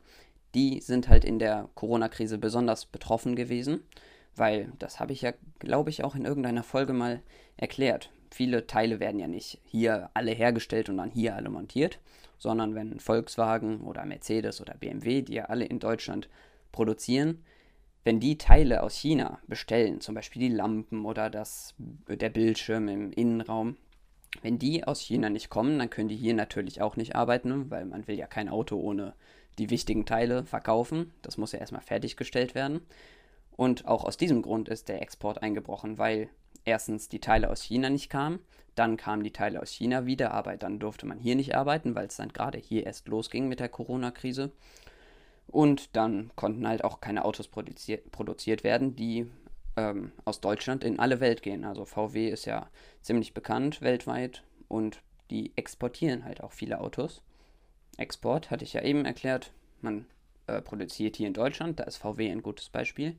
die 0.55 0.81
sind 0.81 1.09
halt 1.09 1.25
in 1.25 1.39
der 1.39 1.69
Corona-Krise 1.75 2.37
besonders 2.37 2.85
betroffen 2.85 3.35
gewesen, 3.35 3.81
weil 4.35 4.71
das 4.79 4.99
habe 4.99 5.13
ich 5.13 5.21
ja, 5.21 5.33
glaube 5.59 5.89
ich, 5.89 6.03
auch 6.03 6.15
in 6.15 6.25
irgendeiner 6.25 6.63
Folge 6.63 6.93
mal 6.93 7.21
erklärt. 7.57 8.09
Viele 8.31 8.67
Teile 8.67 8.99
werden 8.99 9.19
ja 9.19 9.27
nicht 9.27 9.59
hier 9.65 10.09
alle 10.13 10.31
hergestellt 10.31 10.89
und 10.89 10.97
dann 10.97 11.11
hier 11.11 11.35
alle 11.35 11.49
montiert, 11.49 11.99
sondern 12.39 12.73
wenn 12.73 12.99
Volkswagen 12.99 13.81
oder 13.81 14.05
Mercedes 14.05 14.59
oder 14.61 14.73
BMW, 14.73 15.21
die 15.21 15.33
ja 15.33 15.45
alle 15.45 15.65
in 15.65 15.79
Deutschland 15.79 16.29
produzieren, 16.71 17.43
wenn 18.03 18.19
die 18.19 18.37
Teile 18.37 18.81
aus 18.81 18.95
China 18.95 19.39
bestellen, 19.47 20.01
zum 20.01 20.15
Beispiel 20.15 20.41
die 20.41 20.55
Lampen 20.55 21.05
oder 21.05 21.29
das, 21.29 21.75
der 22.07 22.29
Bildschirm 22.29 22.87
im 22.87 23.11
Innenraum, 23.11 23.77
wenn 24.41 24.57
die 24.57 24.85
aus 24.85 25.01
China 25.01 25.29
nicht 25.29 25.49
kommen, 25.49 25.77
dann 25.77 25.89
können 25.89 26.07
die 26.07 26.15
hier 26.15 26.33
natürlich 26.33 26.81
auch 26.81 26.95
nicht 26.95 27.15
arbeiten, 27.15 27.69
weil 27.69 27.85
man 27.85 28.07
will 28.07 28.17
ja 28.17 28.27
kein 28.27 28.47
Auto 28.47 28.77
ohne 28.77 29.13
die 29.57 29.69
wichtigen 29.69 30.05
Teile 30.05 30.45
verkaufen. 30.45 31.11
Das 31.21 31.37
muss 31.37 31.51
ja 31.51 31.59
erstmal 31.59 31.81
fertiggestellt 31.81 32.55
werden. 32.55 32.81
Und 33.57 33.85
auch 33.85 34.05
aus 34.05 34.15
diesem 34.15 34.41
Grund 34.41 34.69
ist 34.69 34.87
der 34.87 35.01
Export 35.01 35.43
eingebrochen, 35.43 35.97
weil 35.97 36.29
erstens 36.69 37.09
die 37.09 37.19
Teile 37.19 37.49
aus 37.49 37.61
China 37.61 37.89
nicht 37.89 38.09
kamen, 38.09 38.39
dann 38.75 38.95
kamen 38.95 39.23
die 39.23 39.33
Teile 39.33 39.61
aus 39.61 39.71
China 39.71 40.05
wieder, 40.05 40.31
aber 40.31 40.55
dann 40.55 40.79
durfte 40.79 41.05
man 41.05 41.19
hier 41.19 41.35
nicht 41.35 41.55
arbeiten, 41.55 41.95
weil 41.95 42.07
es 42.07 42.17
dann 42.17 42.31
gerade 42.31 42.57
hier 42.57 42.85
erst 42.85 43.07
losging 43.07 43.47
mit 43.47 43.59
der 43.59 43.69
Corona-Krise. 43.69 44.51
Und 45.47 45.95
dann 45.95 46.31
konnten 46.35 46.67
halt 46.67 46.83
auch 46.83 47.01
keine 47.01 47.25
Autos 47.25 47.47
produziert, 47.47 48.11
produziert 48.11 48.63
werden, 48.63 48.95
die 48.95 49.29
ähm, 49.75 50.11
aus 50.23 50.41
Deutschland 50.41 50.83
in 50.83 50.99
alle 50.99 51.19
Welt 51.19 51.41
gehen. 51.41 51.65
Also 51.65 51.85
VW 51.85 52.29
ist 52.29 52.45
ja 52.45 52.69
ziemlich 53.01 53.33
bekannt 53.33 53.81
weltweit 53.81 54.43
und 54.67 55.01
die 55.31 55.51
exportieren 55.55 56.23
halt 56.23 56.41
auch 56.41 56.51
viele 56.51 56.79
Autos. 56.79 57.21
Export 57.97 58.51
hatte 58.51 58.63
ich 58.63 58.73
ja 58.73 58.83
eben 58.83 59.05
erklärt. 59.05 59.51
Man 59.81 60.05
äh, 60.47 60.61
produziert 60.61 61.15
hier 61.15 61.27
in 61.27 61.33
Deutschland, 61.33 61.79
da 61.79 61.83
ist 61.83 61.97
VW 61.97 62.31
ein 62.31 62.43
gutes 62.43 62.69
Beispiel. 62.69 63.15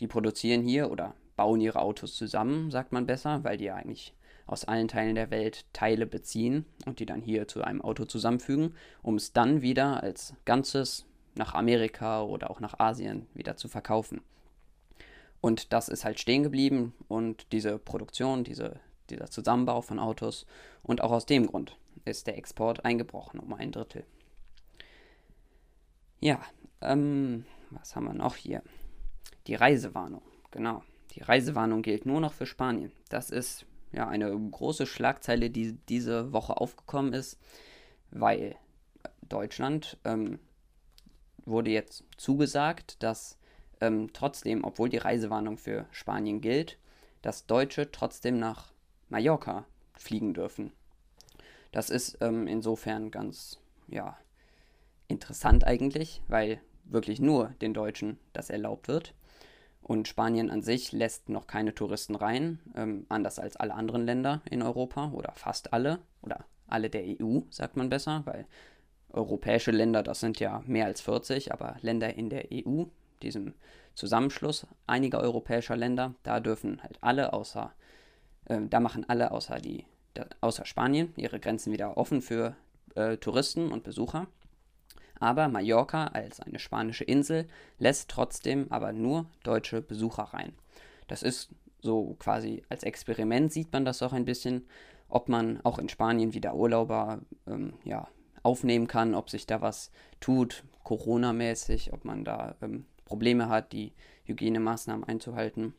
Die 0.00 0.06
produzieren 0.06 0.62
hier 0.62 0.90
oder 0.90 1.14
bauen 1.40 1.62
ihre 1.62 1.80
Autos 1.80 2.16
zusammen, 2.16 2.70
sagt 2.70 2.92
man 2.92 3.06
besser, 3.06 3.42
weil 3.44 3.56
die 3.56 3.64
ja 3.64 3.76
eigentlich 3.76 4.12
aus 4.46 4.66
allen 4.66 4.88
Teilen 4.88 5.14
der 5.14 5.30
Welt 5.30 5.64
Teile 5.72 6.04
beziehen 6.04 6.66
und 6.84 7.00
die 7.00 7.06
dann 7.06 7.22
hier 7.22 7.48
zu 7.48 7.64
einem 7.64 7.80
Auto 7.80 8.04
zusammenfügen, 8.04 8.74
um 9.00 9.14
es 9.14 9.32
dann 9.32 9.62
wieder 9.62 10.02
als 10.02 10.34
Ganzes 10.44 11.06
nach 11.34 11.54
Amerika 11.54 12.22
oder 12.22 12.50
auch 12.50 12.60
nach 12.60 12.78
Asien 12.78 13.26
wieder 13.32 13.56
zu 13.56 13.68
verkaufen. 13.68 14.20
Und 15.40 15.72
das 15.72 15.88
ist 15.88 16.04
halt 16.04 16.20
stehen 16.20 16.42
geblieben 16.42 16.92
und 17.08 17.50
diese 17.52 17.78
Produktion, 17.78 18.44
diese, 18.44 18.78
dieser 19.08 19.30
Zusammenbau 19.30 19.80
von 19.80 19.98
Autos 19.98 20.44
und 20.82 21.00
auch 21.00 21.10
aus 21.10 21.24
dem 21.24 21.46
Grund 21.46 21.78
ist 22.04 22.26
der 22.26 22.36
Export 22.36 22.84
eingebrochen 22.84 23.40
um 23.40 23.54
ein 23.54 23.72
Drittel. 23.72 24.04
Ja, 26.20 26.38
ähm, 26.82 27.46
was 27.70 27.96
haben 27.96 28.04
wir 28.04 28.12
noch 28.12 28.36
hier? 28.36 28.62
Die 29.46 29.54
Reisewarnung, 29.54 30.20
genau. 30.50 30.82
Die 31.12 31.22
Reisewarnung 31.22 31.82
gilt 31.82 32.06
nur 32.06 32.20
noch 32.20 32.32
für 32.32 32.46
Spanien. 32.46 32.92
Das 33.08 33.30
ist 33.30 33.66
ja 33.92 34.08
eine 34.08 34.30
große 34.30 34.86
Schlagzeile, 34.86 35.50
die 35.50 35.72
diese 35.88 36.32
Woche 36.32 36.56
aufgekommen 36.56 37.12
ist, 37.12 37.38
weil 38.10 38.56
Deutschland 39.22 39.98
ähm, 40.04 40.38
wurde 41.44 41.70
jetzt 41.70 42.04
zugesagt, 42.16 43.02
dass 43.02 43.38
ähm, 43.80 44.12
trotzdem, 44.12 44.64
obwohl 44.64 44.88
die 44.88 44.98
Reisewarnung 44.98 45.58
für 45.58 45.86
Spanien 45.90 46.40
gilt, 46.40 46.78
dass 47.22 47.46
Deutsche 47.46 47.90
trotzdem 47.90 48.38
nach 48.38 48.72
Mallorca 49.08 49.64
fliegen 49.94 50.34
dürfen. 50.34 50.72
Das 51.72 51.90
ist 51.90 52.18
ähm, 52.20 52.46
insofern 52.46 53.10
ganz, 53.10 53.60
ja, 53.88 54.16
interessant 55.08 55.64
eigentlich, 55.64 56.22
weil 56.28 56.60
wirklich 56.84 57.20
nur 57.20 57.48
den 57.60 57.74
Deutschen 57.74 58.18
das 58.32 58.50
erlaubt 58.50 58.88
wird. 58.88 59.14
Und 59.90 60.06
Spanien 60.06 60.50
an 60.50 60.62
sich 60.62 60.92
lässt 60.92 61.28
noch 61.28 61.48
keine 61.48 61.74
Touristen 61.74 62.14
rein, 62.14 62.60
ähm, 62.76 63.06
anders 63.08 63.40
als 63.40 63.56
alle 63.56 63.74
anderen 63.74 64.06
Länder 64.06 64.40
in 64.48 64.62
Europa 64.62 65.10
oder 65.12 65.32
fast 65.34 65.72
alle 65.72 65.98
oder 66.22 66.44
alle 66.68 66.90
der 66.90 67.02
EU, 67.02 67.40
sagt 67.50 67.76
man 67.76 67.88
besser, 67.88 68.22
weil 68.24 68.46
europäische 69.08 69.72
Länder, 69.72 70.04
das 70.04 70.20
sind 70.20 70.38
ja 70.38 70.62
mehr 70.64 70.86
als 70.86 71.00
40, 71.00 71.52
aber 71.52 71.74
Länder 71.80 72.14
in 72.14 72.30
der 72.30 72.44
EU, 72.52 72.84
diesem 73.20 73.54
Zusammenschluss 73.96 74.64
einiger 74.86 75.18
europäischer 75.18 75.76
Länder, 75.76 76.14
da 76.22 76.38
dürfen 76.38 76.80
halt 76.84 76.96
alle 77.00 77.32
außer, 77.32 77.72
äh, 78.44 78.60
da 78.70 78.78
machen 78.78 79.08
alle 79.08 79.32
außer 79.32 79.58
die, 79.58 79.86
da, 80.14 80.24
außer 80.40 80.66
Spanien 80.66 81.12
ihre 81.16 81.40
Grenzen 81.40 81.72
wieder 81.72 81.96
offen 81.96 82.22
für 82.22 82.54
äh, 82.94 83.16
Touristen 83.16 83.72
und 83.72 83.82
Besucher. 83.82 84.28
Aber 85.20 85.48
Mallorca 85.48 86.06
als 86.06 86.40
eine 86.40 86.58
spanische 86.58 87.04
Insel 87.04 87.46
lässt 87.78 88.10
trotzdem 88.10 88.66
aber 88.70 88.92
nur 88.92 89.26
deutsche 89.44 89.82
Besucher 89.82 90.24
rein. 90.24 90.52
Das 91.06 91.22
ist 91.22 91.50
so 91.82 92.16
quasi 92.18 92.62
als 92.68 92.82
Experiment 92.82 93.52
sieht 93.52 93.72
man 93.72 93.84
das 93.84 94.02
auch 94.02 94.12
ein 94.12 94.24
bisschen, 94.24 94.66
ob 95.08 95.28
man 95.28 95.60
auch 95.62 95.78
in 95.78 95.88
Spanien 95.88 96.34
wieder 96.34 96.54
Urlauber 96.54 97.20
ähm, 97.46 97.74
ja, 97.84 98.08
aufnehmen 98.42 98.86
kann, 98.86 99.14
ob 99.14 99.30
sich 99.30 99.46
da 99.46 99.60
was 99.60 99.90
tut, 100.20 100.64
Corona-mäßig, 100.84 101.92
ob 101.92 102.04
man 102.04 102.24
da 102.24 102.56
ähm, 102.62 102.86
Probleme 103.04 103.48
hat, 103.48 103.72
die 103.72 103.92
Hygienemaßnahmen 104.24 105.04
einzuhalten. 105.04 105.74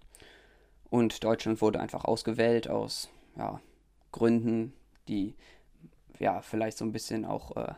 Und 0.89 1.23
Deutschland 1.23 1.61
wurde 1.61 1.79
einfach 1.79 2.05
ausgewählt 2.05 2.69
aus 2.69 3.09
ja, 3.37 3.61
Gründen, 4.11 4.73
die 5.07 5.35
ja 6.19 6.41
vielleicht 6.41 6.77
so 6.77 6.85
ein 6.85 6.91
bisschen 6.91 7.25
auch, 7.25 7.55
äh, 7.55 7.73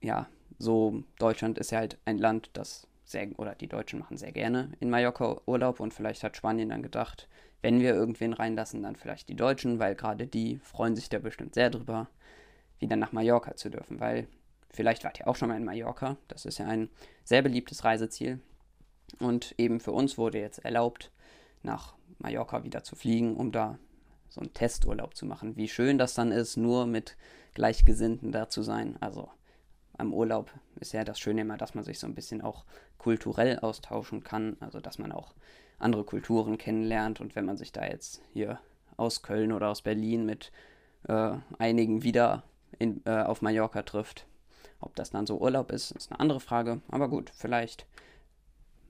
ja, 0.00 0.28
so 0.58 1.02
Deutschland 1.18 1.58
ist 1.58 1.70
ja 1.70 1.78
halt 1.78 1.98
ein 2.04 2.18
Land, 2.18 2.50
das 2.52 2.86
sehr, 3.04 3.28
oder 3.38 3.54
die 3.54 3.68
Deutschen 3.68 3.98
machen 3.98 4.16
sehr 4.16 4.32
gerne 4.32 4.72
in 4.80 4.90
Mallorca 4.90 5.40
Urlaub 5.46 5.80
und 5.80 5.94
vielleicht 5.94 6.22
hat 6.22 6.36
Spanien 6.36 6.68
dann 6.68 6.82
gedacht, 6.82 7.28
wenn 7.62 7.80
wir 7.80 7.94
irgendwen 7.94 8.32
reinlassen, 8.32 8.82
dann 8.82 8.96
vielleicht 8.96 9.28
die 9.28 9.36
Deutschen, 9.36 9.78
weil 9.78 9.94
gerade 9.94 10.26
die 10.26 10.58
freuen 10.58 10.94
sich 10.94 11.08
da 11.08 11.18
bestimmt 11.18 11.54
sehr 11.54 11.70
drüber 11.70 12.08
wieder 12.78 12.96
nach 12.96 13.12
Mallorca 13.12 13.56
zu 13.56 13.70
dürfen, 13.70 13.98
weil 13.98 14.28
vielleicht 14.70 15.04
wart 15.04 15.18
ihr 15.18 15.26
auch 15.26 15.36
schon 15.36 15.48
mal 15.48 15.56
in 15.56 15.64
Mallorca. 15.64 16.16
Das 16.28 16.44
ist 16.44 16.58
ja 16.58 16.66
ein 16.66 16.88
sehr 17.24 17.42
beliebtes 17.42 17.84
Reiseziel. 17.84 18.40
Und 19.18 19.54
eben 19.58 19.80
für 19.80 19.92
uns 19.92 20.18
wurde 20.18 20.38
jetzt 20.38 20.64
erlaubt, 20.64 21.10
nach 21.62 21.94
Mallorca 22.18 22.62
wieder 22.62 22.84
zu 22.84 22.94
fliegen, 22.94 23.36
um 23.36 23.50
da 23.50 23.78
so 24.28 24.40
einen 24.40 24.52
Testurlaub 24.52 25.16
zu 25.16 25.26
machen. 25.26 25.56
Wie 25.56 25.68
schön 25.68 25.98
das 25.98 26.14
dann 26.14 26.30
ist, 26.30 26.56
nur 26.56 26.86
mit 26.86 27.16
Gleichgesinnten 27.54 28.30
da 28.30 28.48
zu 28.48 28.62
sein. 28.62 28.96
Also 29.00 29.28
am 29.98 30.14
Urlaub 30.14 30.50
ist 30.80 30.92
ja 30.92 31.04
das 31.04 31.20
Schöne 31.20 31.42
immer, 31.42 31.56
dass 31.56 31.74
man 31.74 31.84
sich 31.84 31.98
so 31.98 32.06
ein 32.06 32.14
bisschen 32.14 32.40
auch 32.40 32.64
kulturell 32.96 33.58
austauschen 33.58 34.24
kann. 34.24 34.56
Also 34.60 34.80
dass 34.80 34.98
man 34.98 35.12
auch 35.12 35.34
andere 35.78 36.04
Kulturen 36.04 36.58
kennenlernt. 36.58 37.20
Und 37.20 37.36
wenn 37.36 37.44
man 37.44 37.56
sich 37.56 37.72
da 37.72 37.84
jetzt 37.84 38.22
hier 38.32 38.58
aus 38.96 39.22
Köln 39.22 39.52
oder 39.52 39.68
aus 39.68 39.82
Berlin 39.82 40.26
mit 40.26 40.50
äh, 41.06 41.32
einigen 41.58 42.02
wieder 42.02 42.42
in, 42.78 43.02
äh, 43.04 43.22
auf 43.22 43.42
Mallorca 43.42 43.82
trifft. 43.82 44.26
Ob 44.80 44.94
das 44.94 45.10
dann 45.10 45.26
so 45.26 45.38
Urlaub 45.38 45.72
ist, 45.72 45.90
ist 45.92 46.10
eine 46.10 46.20
andere 46.20 46.40
Frage. 46.40 46.80
Aber 46.88 47.08
gut, 47.08 47.30
vielleicht 47.34 47.86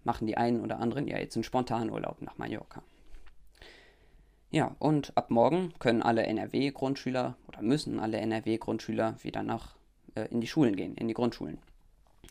machen 0.04 0.26
die 0.26 0.36
einen 0.36 0.60
oder 0.60 0.80
anderen 0.80 1.06
ja 1.06 1.18
jetzt 1.18 1.36
einen 1.36 1.44
spontanen 1.44 1.90
Urlaub 1.90 2.20
nach 2.22 2.38
Mallorca. 2.38 2.82
Ja, 4.50 4.74
und 4.78 5.14
ab 5.16 5.30
morgen 5.30 5.74
können 5.78 6.02
alle 6.02 6.22
NRW-Grundschüler 6.24 7.36
oder 7.46 7.62
müssen 7.62 8.00
alle 8.00 8.18
NRW-Grundschüler 8.18 9.16
wieder 9.22 9.42
nach 9.42 9.77
in 10.26 10.40
die 10.40 10.46
Schulen 10.46 10.76
gehen, 10.76 10.96
in 10.96 11.08
die 11.08 11.14
Grundschulen. 11.14 11.58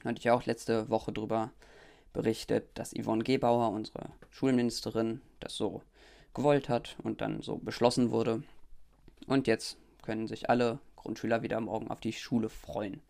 Hatte 0.03 0.19
ich 0.19 0.25
ja 0.25 0.33
auch 0.33 0.45
letzte 0.45 0.89
Woche 0.89 1.11
darüber 1.11 1.51
berichtet, 2.13 2.69
dass 2.75 2.93
Yvonne 2.93 3.23
Gebauer, 3.23 3.71
unsere 3.71 4.09
Schulministerin, 4.29 5.21
das 5.39 5.55
so 5.55 5.81
gewollt 6.33 6.69
hat 6.69 6.95
und 7.03 7.21
dann 7.21 7.41
so 7.41 7.57
beschlossen 7.57 8.11
wurde. 8.11 8.43
Und 9.27 9.47
jetzt 9.47 9.77
können 10.01 10.27
sich 10.27 10.49
alle 10.49 10.79
Grundschüler 10.95 11.41
wieder 11.41 11.59
morgen 11.59 11.89
auf 11.89 11.99
die 11.99 12.13
Schule 12.13 12.49
freuen. 12.49 13.01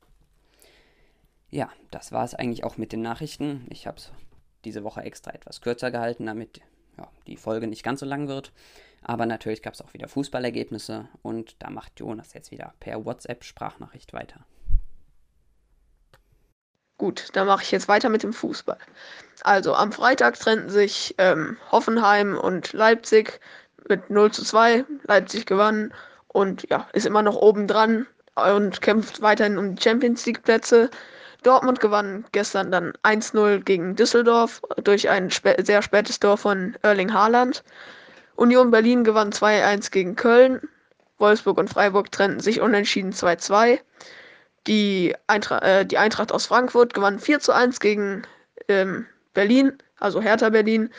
Ja, 1.50 1.70
das 1.92 2.12
war 2.12 2.26
es 2.26 2.34
eigentlich 2.34 2.64
auch 2.64 2.78
mit 2.78 2.92
den 2.92 3.02
Nachrichten. 3.02 3.66
Ich 3.70 3.88
habe 3.88 3.98
es 3.98 4.12
diese 4.66 4.84
Woche 4.84 5.02
extra 5.02 5.32
etwas 5.32 5.62
kürzer 5.62 5.92
gehalten, 5.92 6.26
damit 6.26 6.60
ja, 6.98 7.08
die 7.28 7.38
Folge 7.38 7.68
nicht 7.68 7.84
ganz 7.84 8.02
so 8.02 8.06
lang 8.06 8.28
wird. 8.28 8.52
Aber 9.02 9.26
natürlich 9.26 9.62
gab 9.62 9.74
es 9.74 9.82
auch 9.82 9.94
wieder 9.94 10.08
Fußballergebnisse 10.08 11.08
und 11.22 11.56
da 11.60 11.70
macht 11.70 12.00
Jonas 12.00 12.34
jetzt 12.34 12.52
wieder 12.52 12.74
per 12.80 13.06
WhatsApp-Sprachnachricht 13.06 14.12
weiter. 14.12 14.46
Gut, 16.98 17.30
dann 17.34 17.48
mache 17.48 17.64
ich 17.64 17.72
jetzt 17.72 17.88
weiter 17.88 18.10
mit 18.10 18.24
dem 18.24 18.34
Fußball. 18.34 18.78
Also 19.44 19.76
am 19.76 19.92
Freitag 19.92 20.40
trennten 20.40 20.70
sich 20.70 21.14
ähm, 21.20 21.58
Hoffenheim 21.72 22.38
und 22.38 22.74
Leipzig 22.74 23.40
mit 23.88 24.10
0 24.10 24.32
zu 24.32 24.44
2. 24.44 24.84
Leipzig 25.04 25.46
gewann 25.46 25.94
und 26.28 26.68
ja, 26.70 26.88
ist 26.94 27.06
immer 27.06 27.22
noch 27.22 27.36
oben 27.36 27.68
dran 27.68 28.08
und 28.36 28.82
kämpft 28.82 29.22
weiterhin 29.22 29.58
um 29.58 29.76
die 29.76 29.82
Champions 29.82 30.26
League 30.26 30.44
Plätze. 30.44 30.90
Dortmund 31.44 31.80
gewann 31.80 32.26
gestern 32.32 32.72
dann 32.72 32.94
1-0 33.04 33.64
gegen 33.64 33.96
Düsseldorf 33.96 34.62
durch 34.84 35.08
ein 35.08 35.30
spä 35.30 35.56
sehr 35.64 35.84
spätes 35.84 36.20
Tor 36.20 36.38
von 36.38 36.76
Erling 36.82 37.14
Haaland. 37.14 37.64
Union 38.36 38.72
Berlin 38.72 39.04
gewann 39.04 39.32
2-1 39.32 39.92
gegen 39.92 40.16
Köln. 40.16 40.68
Wolfsburg 41.20 41.58
und 41.58 41.70
Freiburg 41.70 42.12
trennten 42.12 42.40
sich 42.40 42.60
unentschieden 42.60 43.14
2-2. 43.14 43.80
Die, 44.68 45.16
Eintra 45.28 45.60
äh, 45.60 45.86
die 45.86 45.98
Eintracht 45.98 46.32
aus 46.32 46.46
Frankfurt 46.46 46.94
gewann 46.94 47.20
4-1 47.20 47.80
gegen 47.80 48.24
ähm, 48.68 49.06
Berlin, 49.34 49.78
also 50.00 50.22
Hertha 50.22 50.50
Berlin. 50.50 50.90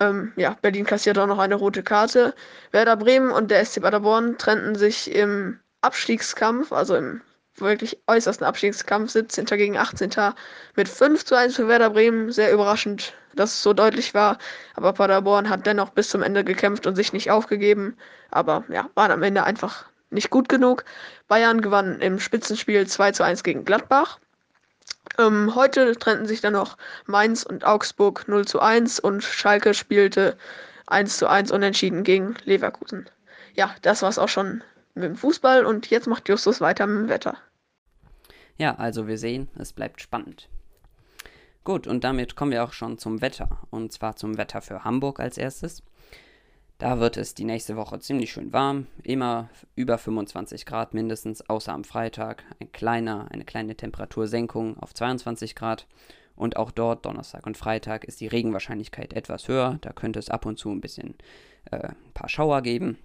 Ähm, 0.00 0.32
ja, 0.36 0.56
Berlin 0.60 0.84
kassiert 0.84 1.18
auch 1.18 1.26
noch 1.26 1.38
eine 1.38 1.54
rote 1.54 1.82
Karte. 1.82 2.34
Werder 2.72 2.96
Bremen 2.96 3.30
und 3.30 3.50
der 3.50 3.64
SC 3.64 3.80
Paderborn 3.80 4.36
trennten 4.38 4.74
sich 4.74 5.14
im 5.14 5.60
Abstiegskampf, 5.80 6.72
also 6.72 6.96
im 6.96 7.20
wirklich 7.56 7.98
äußersten 8.08 8.46
Abstiegskampf, 8.46 9.10
17. 9.10 9.44
gegen 9.46 9.76
18. 9.76 10.10
mit 10.74 10.88
5 10.88 11.24
zu 11.24 11.36
1 11.36 11.54
für 11.56 11.68
Werder 11.68 11.90
Bremen. 11.90 12.32
Sehr 12.32 12.52
überraschend, 12.52 13.14
dass 13.34 13.52
es 13.52 13.62
so 13.62 13.72
deutlich 13.72 14.14
war. 14.14 14.38
Aber 14.74 14.92
Paderborn 14.92 15.48
hat 15.48 15.66
dennoch 15.66 15.90
bis 15.90 16.08
zum 16.08 16.22
Ende 16.22 16.42
gekämpft 16.42 16.86
und 16.86 16.96
sich 16.96 17.12
nicht 17.12 17.30
aufgegeben. 17.30 17.96
Aber 18.30 18.64
ja, 18.68 18.90
waren 18.94 19.12
am 19.12 19.22
Ende 19.22 19.44
einfach 19.44 19.86
nicht 20.14 20.30
gut 20.30 20.48
genug. 20.48 20.84
Bayern 21.28 21.60
gewann 21.60 22.00
im 22.00 22.18
Spitzenspiel 22.18 22.86
2 22.86 23.12
zu 23.12 23.24
1 23.24 23.42
gegen 23.42 23.64
Gladbach. 23.64 24.18
Ähm, 25.18 25.54
heute 25.54 25.94
trennten 25.96 26.26
sich 26.26 26.40
dann 26.40 26.54
noch 26.54 26.76
Mainz 27.06 27.42
und 27.42 27.64
Augsburg 27.64 28.26
0 28.26 28.46
zu 28.46 28.60
1 28.60 29.00
und 29.00 29.22
Schalke 29.22 29.74
spielte 29.74 30.36
1 30.86 31.18
zu 31.18 31.28
1 31.28 31.50
unentschieden 31.50 32.04
gegen 32.04 32.34
Leverkusen. 32.44 33.08
Ja, 33.54 33.74
das 33.82 34.02
war's 34.02 34.18
auch 34.18 34.28
schon 34.28 34.62
mit 34.94 35.04
dem 35.04 35.16
Fußball 35.16 35.64
und 35.66 35.90
jetzt 35.90 36.06
macht 36.06 36.28
Justus 36.28 36.60
weiter 36.60 36.86
mit 36.86 37.04
dem 37.04 37.08
Wetter. 37.08 37.36
Ja, 38.56 38.76
also 38.76 39.06
wir 39.06 39.18
sehen, 39.18 39.48
es 39.58 39.72
bleibt 39.72 40.00
spannend. 40.00 40.48
Gut, 41.64 41.86
und 41.86 42.04
damit 42.04 42.36
kommen 42.36 42.52
wir 42.52 42.62
auch 42.62 42.72
schon 42.72 42.98
zum 42.98 43.20
Wetter. 43.22 43.58
Und 43.70 43.92
zwar 43.92 44.16
zum 44.16 44.36
Wetter 44.36 44.60
für 44.60 44.84
Hamburg 44.84 45.18
als 45.18 45.38
erstes. 45.38 45.82
Da 46.84 47.00
wird 47.00 47.16
es 47.16 47.32
die 47.32 47.46
nächste 47.46 47.76
Woche 47.76 47.98
ziemlich 47.98 48.30
schön 48.30 48.52
warm, 48.52 48.88
immer 49.02 49.48
über 49.74 49.96
25 49.96 50.66
Grad 50.66 50.92
mindestens, 50.92 51.40
außer 51.48 51.72
am 51.72 51.82
Freitag. 51.82 52.44
Ein 52.60 52.72
kleiner, 52.72 53.26
eine 53.30 53.46
kleine 53.46 53.74
Temperatursenkung 53.74 54.76
auf 54.76 54.92
22 54.92 55.54
Grad. 55.54 55.86
Und 56.36 56.58
auch 56.58 56.70
dort, 56.70 57.06
Donnerstag 57.06 57.46
und 57.46 57.56
Freitag, 57.56 58.04
ist 58.04 58.20
die 58.20 58.26
Regenwahrscheinlichkeit 58.26 59.14
etwas 59.14 59.48
höher. 59.48 59.78
Da 59.80 59.94
könnte 59.94 60.18
es 60.18 60.28
ab 60.28 60.44
und 60.44 60.58
zu 60.58 60.68
ein 60.68 60.82
bisschen 60.82 61.14
äh, 61.70 61.88
ein 61.88 62.12
paar 62.12 62.28
Schauer 62.28 62.60
geben. 62.60 62.98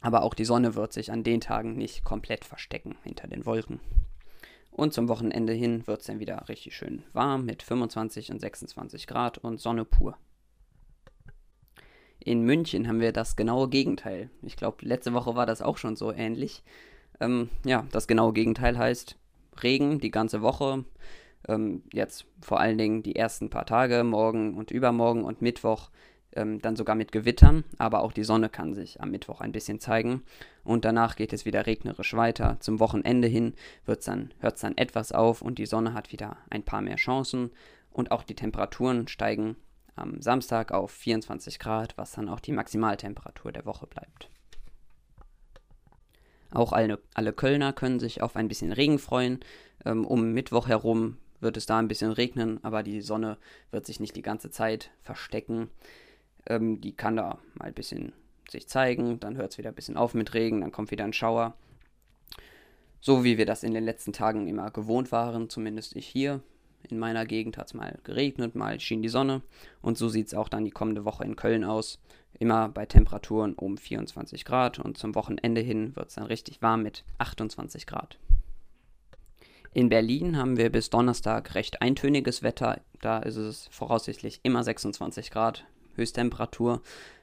Aber 0.00 0.22
auch 0.22 0.32
die 0.32 0.46
Sonne 0.46 0.74
wird 0.74 0.94
sich 0.94 1.12
an 1.12 1.22
den 1.22 1.42
Tagen 1.42 1.74
nicht 1.74 2.04
komplett 2.04 2.46
verstecken 2.46 2.96
hinter 3.04 3.28
den 3.28 3.44
Wolken. 3.44 3.80
Und 4.70 4.94
zum 4.94 5.06
Wochenende 5.10 5.52
hin 5.52 5.86
wird 5.86 6.00
es 6.00 6.06
dann 6.06 6.18
wieder 6.18 6.48
richtig 6.48 6.74
schön 6.74 7.02
warm 7.12 7.44
mit 7.44 7.62
25 7.62 8.32
und 8.32 8.40
26 8.40 9.06
Grad 9.06 9.36
und 9.36 9.60
Sonne 9.60 9.84
pur. 9.84 10.16
In 12.20 12.42
München 12.42 12.88
haben 12.88 13.00
wir 13.00 13.12
das 13.12 13.36
genaue 13.36 13.68
Gegenteil. 13.68 14.30
Ich 14.42 14.56
glaube, 14.56 14.84
letzte 14.84 15.14
Woche 15.14 15.34
war 15.34 15.46
das 15.46 15.62
auch 15.62 15.78
schon 15.78 15.96
so 15.96 16.12
ähnlich. 16.12 16.62
Ähm, 17.20 17.48
ja, 17.64 17.86
das 17.92 18.06
genaue 18.06 18.32
Gegenteil 18.32 18.76
heißt 18.76 19.16
Regen 19.62 20.00
die 20.00 20.10
ganze 20.10 20.42
Woche. 20.42 20.84
Ähm, 21.46 21.82
jetzt 21.92 22.26
vor 22.40 22.60
allen 22.60 22.78
Dingen 22.78 23.02
die 23.02 23.16
ersten 23.16 23.50
paar 23.50 23.66
Tage, 23.66 24.04
morgen 24.04 24.54
und 24.54 24.70
übermorgen 24.70 25.24
und 25.24 25.42
Mittwoch 25.42 25.90
ähm, 26.34 26.60
dann 26.60 26.76
sogar 26.76 26.94
mit 26.94 27.12
Gewittern, 27.12 27.64
aber 27.78 28.02
auch 28.02 28.12
die 28.12 28.24
Sonne 28.24 28.48
kann 28.48 28.74
sich 28.74 29.00
am 29.00 29.10
Mittwoch 29.10 29.40
ein 29.40 29.52
bisschen 29.52 29.80
zeigen. 29.80 30.22
Und 30.64 30.84
danach 30.84 31.16
geht 31.16 31.32
es 31.32 31.44
wieder 31.44 31.66
regnerisch 31.66 32.14
weiter. 32.14 32.58
Zum 32.60 32.80
Wochenende 32.80 33.28
hin 33.28 33.54
hört 33.84 34.00
es 34.00 34.60
dann 34.60 34.76
etwas 34.76 35.12
auf 35.12 35.42
und 35.42 35.58
die 35.58 35.66
Sonne 35.66 35.94
hat 35.94 36.12
wieder 36.12 36.36
ein 36.50 36.62
paar 36.62 36.82
mehr 36.82 36.96
Chancen. 36.96 37.50
Und 37.90 38.12
auch 38.12 38.22
die 38.22 38.34
Temperaturen 38.34 39.08
steigen 39.08 39.56
am 39.98 40.22
Samstag 40.22 40.72
auf 40.72 40.90
24 40.90 41.58
Grad, 41.58 41.96
was 41.96 42.12
dann 42.12 42.28
auch 42.28 42.40
die 42.40 42.52
Maximaltemperatur 42.52 43.52
der 43.52 43.64
Woche 43.64 43.86
bleibt. 43.86 44.30
Auch 46.50 46.72
alle, 46.72 46.98
alle 47.14 47.32
Kölner 47.32 47.72
können 47.72 48.00
sich 48.00 48.22
auf 48.22 48.36
ein 48.36 48.48
bisschen 48.48 48.72
Regen 48.72 48.98
freuen. 48.98 49.40
Ähm, 49.84 50.06
um 50.06 50.32
Mittwoch 50.32 50.68
herum 50.68 51.18
wird 51.40 51.56
es 51.56 51.66
da 51.66 51.78
ein 51.78 51.88
bisschen 51.88 52.12
regnen, 52.12 52.62
aber 52.64 52.82
die 52.82 53.00
Sonne 53.00 53.38
wird 53.70 53.86
sich 53.86 54.00
nicht 54.00 54.16
die 54.16 54.22
ganze 54.22 54.50
Zeit 54.50 54.90
verstecken. 55.02 55.70
Ähm, 56.46 56.80
die 56.80 56.96
kann 56.96 57.16
da 57.16 57.38
mal 57.54 57.66
ein 57.66 57.74
bisschen 57.74 58.12
sich 58.50 58.66
zeigen, 58.66 59.20
dann 59.20 59.36
hört 59.36 59.52
es 59.52 59.58
wieder 59.58 59.68
ein 59.70 59.74
bisschen 59.74 59.98
auf 59.98 60.14
mit 60.14 60.32
Regen, 60.32 60.62
dann 60.62 60.72
kommt 60.72 60.90
wieder 60.90 61.04
ein 61.04 61.12
Schauer. 61.12 61.54
So 63.00 63.24
wie 63.24 63.38
wir 63.38 63.46
das 63.46 63.62
in 63.62 63.74
den 63.74 63.84
letzten 63.84 64.12
Tagen 64.12 64.48
immer 64.48 64.70
gewohnt 64.70 65.12
waren, 65.12 65.50
zumindest 65.50 65.94
ich 65.96 66.06
hier. 66.06 66.40
In 66.82 66.98
meiner 66.98 67.26
Gegend 67.26 67.58
hat 67.58 67.66
es 67.66 67.74
mal 67.74 67.98
geregnet, 68.04 68.54
mal 68.54 68.80
schien 68.80 69.02
die 69.02 69.08
Sonne. 69.08 69.42
Und 69.82 69.98
so 69.98 70.08
sieht 70.08 70.28
es 70.28 70.34
auch 70.34 70.48
dann 70.48 70.64
die 70.64 70.70
kommende 70.70 71.04
Woche 71.04 71.24
in 71.24 71.36
Köln 71.36 71.64
aus. 71.64 72.00
Immer 72.38 72.68
bei 72.68 72.86
Temperaturen 72.86 73.54
um 73.54 73.76
24 73.76 74.44
Grad 74.44 74.78
und 74.78 74.96
zum 74.96 75.14
Wochenende 75.14 75.60
hin 75.60 75.96
wird 75.96 76.08
es 76.08 76.14
dann 76.14 76.26
richtig 76.26 76.62
warm 76.62 76.82
mit 76.82 77.04
28 77.18 77.86
Grad. 77.86 78.18
In 79.74 79.88
Berlin 79.88 80.36
haben 80.36 80.56
wir 80.56 80.70
bis 80.70 80.88
Donnerstag 80.90 81.54
recht 81.54 81.82
eintöniges 81.82 82.42
Wetter. 82.42 82.80
Da 83.00 83.18
ist 83.18 83.36
es 83.36 83.68
voraussichtlich 83.70 84.40
immer 84.42 84.64
26 84.64 85.30
Grad 85.30 85.66
Höchsttemperatur. 85.94 86.80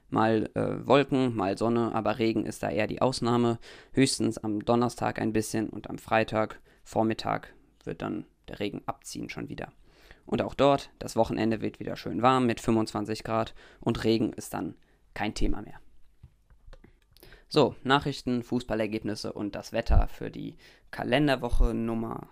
Mal 0.09 0.49
äh, 0.53 0.85
Wolken, 0.85 1.35
mal 1.35 1.57
Sonne, 1.57 1.95
aber 1.95 2.19
Regen 2.19 2.45
ist 2.45 2.61
da 2.61 2.69
eher 2.69 2.87
die 2.87 3.01
Ausnahme. 3.01 3.57
Höchstens 3.93 4.37
am 4.37 4.63
Donnerstag 4.63 5.19
ein 5.19 5.33
bisschen 5.33 5.69
und 5.69 5.89
am 5.89 5.97
Freitag 5.97 6.59
Vormittag 6.83 7.53
wird 7.83 8.01
dann 8.03 8.25
der 8.49 8.59
Regen 8.59 8.81
abziehen 8.85 9.29
schon 9.29 9.49
wieder. 9.49 9.71
Und 10.25 10.41
auch 10.41 10.55
dort, 10.55 10.89
das 10.99 11.15
Wochenende 11.15 11.61
wird 11.61 11.79
wieder 11.79 11.95
schön 11.95 12.21
warm 12.21 12.45
mit 12.45 12.59
25 12.59 13.23
Grad 13.23 13.53
und 13.79 14.03
Regen 14.03 14.33
ist 14.33 14.53
dann 14.53 14.75
kein 15.13 15.33
Thema 15.33 15.61
mehr. 15.61 15.79
So, 17.47 17.75
Nachrichten, 17.83 18.43
Fußballergebnisse 18.43 19.31
und 19.31 19.55
das 19.55 19.71
Wetter 19.71 20.07
für 20.07 20.31
die 20.31 20.57
Kalenderwoche 20.91 21.73
Nummer 21.73 22.27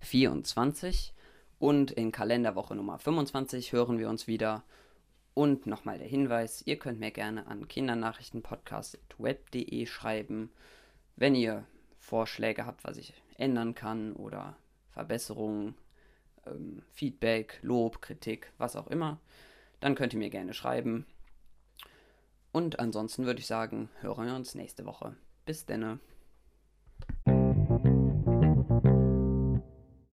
24. 0.00 1.14
Und 1.58 1.90
in 1.90 2.12
Kalenderwoche 2.12 2.74
Nummer 2.74 2.98
25 2.98 3.72
hören 3.72 3.98
wir 3.98 4.08
uns 4.08 4.26
wieder 4.26 4.64
und 5.34 5.66
nochmal 5.66 5.98
der 5.98 6.08
Hinweis, 6.08 6.62
ihr 6.66 6.78
könnt 6.80 6.98
mir 6.98 7.12
gerne 7.12 7.46
an 7.46 7.68
kindernachrichtenpodcast.web.de 7.68 9.86
schreiben, 9.86 10.50
wenn 11.14 11.36
ihr 11.36 11.64
Vorschläge 12.00 12.66
habt, 12.66 12.82
was 12.82 12.96
ich 12.96 13.14
ändern 13.36 13.76
kann 13.76 14.14
oder 14.14 14.56
Verbesserungen, 14.98 15.76
ähm, 16.44 16.82
Feedback, 16.92 17.60
Lob, 17.62 18.02
Kritik, 18.02 18.52
was 18.58 18.74
auch 18.74 18.88
immer. 18.88 19.20
Dann 19.78 19.94
könnt 19.94 20.12
ihr 20.12 20.18
mir 20.18 20.28
gerne 20.28 20.54
schreiben. 20.54 21.06
Und 22.50 22.80
ansonsten 22.80 23.24
würde 23.24 23.38
ich 23.38 23.46
sagen, 23.46 23.88
hören 24.00 24.26
wir 24.26 24.34
uns 24.34 24.56
nächste 24.56 24.84
Woche. 24.86 25.14
Bis 25.46 25.66
denne. 25.66 26.00